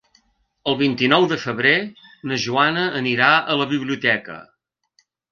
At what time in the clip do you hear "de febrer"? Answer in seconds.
1.33-1.73